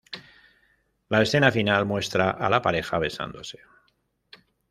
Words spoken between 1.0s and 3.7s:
La escena final muestra a la pareja besándose.